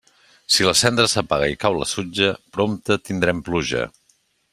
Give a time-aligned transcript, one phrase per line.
[0.53, 3.85] Si la cendra s'apaga i cau la sutja, prompte tindrem pluja.